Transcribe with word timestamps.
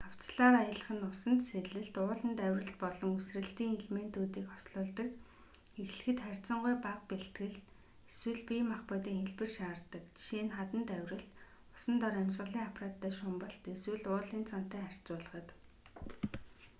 хавцлаар 0.09 0.55
аялах 0.61 0.89
нь 0.95 1.05
усанд 1.11 1.41
сэлэлт 1.49 1.95
ууланд 2.03 2.37
авиралт 2.47 2.77
болон 2.83 3.09
үсрэлтийн 3.19 3.71
элементүүдийг 3.77 4.47
хослуулдаг 4.49 5.09
ч 5.15 5.17
эхлэхэд 5.83 6.19
харьцангуй 6.25 6.75
бага 6.85 7.03
бэлтгэл 7.09 7.55
эсвэл 8.09 8.41
бие 8.49 8.63
махбодын 8.71 9.17
хэлбэр 9.21 9.49
шаарддаг 9.57 10.03
жишээ 10.17 10.43
нь 10.45 10.55
хаданд 10.57 10.89
авиралт 10.97 11.29
усан 11.75 11.95
дор 12.01 12.15
амьсгалын 12.21 12.67
аппараттай 12.69 13.11
шумбалт 13.19 13.63
эсвэл 13.73 14.05
уулын 14.13 14.43
цанатай 14.49 14.81
харьцуулахад 14.83 15.47